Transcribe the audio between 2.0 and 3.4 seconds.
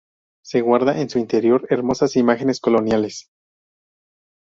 imágenes coloniales.